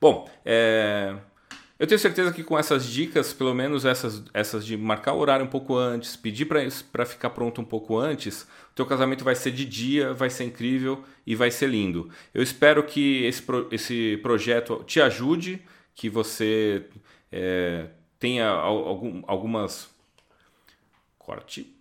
Bom, 0.00 0.30
é, 0.44 1.14
eu 1.78 1.86
tenho 1.86 1.98
certeza 1.98 2.32
que 2.32 2.44
com 2.44 2.58
essas 2.58 2.86
dicas, 2.86 3.32
pelo 3.32 3.54
menos 3.54 3.84
essas, 3.84 4.22
essas 4.32 4.64
de 4.64 4.76
marcar 4.76 5.14
o 5.14 5.18
horário 5.18 5.44
um 5.44 5.48
pouco 5.48 5.76
antes, 5.76 6.16
pedir 6.16 6.46
para 6.46 7.06
ficar 7.06 7.30
pronto 7.30 7.60
um 7.60 7.64
pouco 7.64 7.98
antes, 7.98 8.42
o 8.42 8.74
teu 8.74 8.86
casamento 8.86 9.24
vai 9.24 9.34
ser 9.34 9.50
de 9.50 9.64
dia, 9.64 10.12
vai 10.12 10.30
ser 10.30 10.44
incrível 10.44 11.04
e 11.26 11.34
vai 11.34 11.50
ser 11.50 11.68
lindo. 11.68 12.10
Eu 12.32 12.42
espero 12.42 12.84
que 12.84 13.24
esse, 13.24 13.42
esse 13.70 14.18
projeto 14.22 14.84
te 14.84 15.00
ajude, 15.00 15.62
que 15.94 16.08
você 16.08 16.86
é, 17.32 17.88
tenha 18.18 18.48
algum, 18.48 19.22
algumas... 19.26 19.90
Corte 21.18 21.79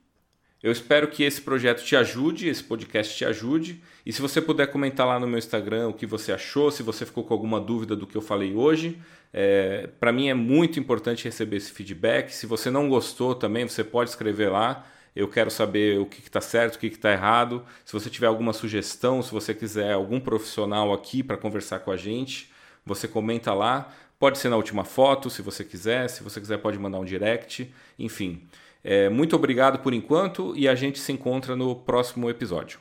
eu 0.62 0.72
espero 0.72 1.08
que 1.08 1.24
esse 1.24 1.42
projeto 1.42 1.84
te 1.84 1.96
ajude, 1.96 2.50
esse 2.50 2.64
podcast 2.64 3.16
te 3.16 3.24
ajude. 3.24 3.82
E 4.06 4.12
se 4.12 4.22
você 4.22 4.42
puder 4.42 4.68
comentar 4.68 5.08
lá 5.08 5.18
no 5.18 5.26
meu 5.26 5.40
Instagram 5.40 5.88
o 5.88 5.94
que 5.94 6.06
você 6.06 6.34
achou, 6.34 6.70
se 6.70 6.84
você 6.84 7.06
ficou 7.06 7.24
com 7.24 7.34
alguma 7.34 7.62
dúvida 7.62 7.96
do 7.96 8.06
que 8.06 8.18
eu 8.18 8.22
falei 8.22 8.54
hoje, 8.54 9.00
é, 9.32 9.90
para 10.00 10.12
mim 10.12 10.28
é 10.28 10.34
muito 10.34 10.78
importante 10.78 11.24
receber 11.24 11.58
esse 11.58 11.72
feedback. 11.72 12.32
Se 12.32 12.46
você 12.46 12.70
não 12.70 12.90
gostou 12.90 13.36
também, 13.36 13.68
você 13.68 13.84
pode 13.84 14.10
escrever 14.10 14.50
lá. 14.50 14.86
Eu 15.16 15.28
quero 15.28 15.50
saber 15.50 15.98
o 16.00 16.06
que 16.06 16.20
está 16.20 16.42
certo, 16.42 16.76
o 16.76 16.80
que 16.80 16.88
está 16.88 17.12
errado. 17.12 17.64
Se 17.86 17.94
você 17.94 18.10
tiver 18.10 18.28
alguma 18.28 18.52
sugestão, 18.52 19.22
se 19.22 19.32
você 19.32 19.54
quiser 19.54 19.94
algum 19.94 20.20
profissional 20.20 20.94
aqui 20.94 21.24
para 21.24 21.38
conversar 21.38 21.80
com 21.80 21.92
a 21.92 21.98
gente, 21.98 22.52
você 22.86 23.08
comenta 23.08 23.54
lá. 23.54 23.94
Pode 24.20 24.38
ser 24.38 24.50
na 24.50 24.58
última 24.58 24.84
foto, 24.84 25.30
se 25.30 25.42
você 25.42 25.64
quiser. 25.64 26.10
Se 26.10 26.22
você 26.22 26.42
quiser, 26.42 26.58
pode 26.58 26.78
mandar 26.78 27.00
um 27.00 27.06
direct. 27.06 27.74
Enfim. 27.98 28.42
É, 28.84 29.10
muito 29.10 29.36
obrigado 29.36 29.80
por 29.80 29.94
enquanto 29.94 30.54
e 30.56 30.68
a 30.68 30.76
gente 30.76 31.00
se 31.00 31.12
encontra 31.12 31.56
no 31.56 31.76
próximo 31.76 32.30
episódio. 32.30 32.80